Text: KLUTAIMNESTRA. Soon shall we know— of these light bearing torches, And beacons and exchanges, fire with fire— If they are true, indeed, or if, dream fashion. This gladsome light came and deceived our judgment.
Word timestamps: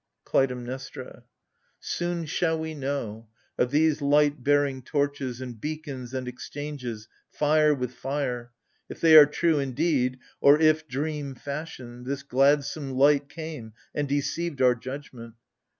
KLUTAIMNESTRA. 0.25 1.25
Soon 1.79 2.25
shall 2.25 2.57
we 2.57 2.73
know— 2.73 3.27
of 3.59 3.69
these 3.69 4.01
light 4.01 4.43
bearing 4.43 4.81
torches, 4.81 5.39
And 5.41 5.61
beacons 5.61 6.11
and 6.15 6.27
exchanges, 6.27 7.07
fire 7.29 7.75
with 7.75 7.93
fire— 7.93 8.51
If 8.89 8.99
they 8.99 9.15
are 9.15 9.27
true, 9.27 9.59
indeed, 9.59 10.17
or 10.39 10.59
if, 10.59 10.87
dream 10.87 11.35
fashion. 11.35 12.03
This 12.03 12.23
gladsome 12.23 12.93
light 12.95 13.29
came 13.29 13.73
and 13.93 14.09
deceived 14.09 14.59
our 14.59 14.73
judgment. 14.73 15.35